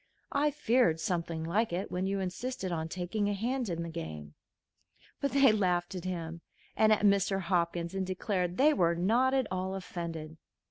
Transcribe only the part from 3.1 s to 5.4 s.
a hand in the game." But